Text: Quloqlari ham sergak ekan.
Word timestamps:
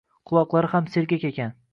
Quloqlari 0.29 0.71
ham 0.71 0.87
sergak 0.95 1.27
ekan. 1.31 1.53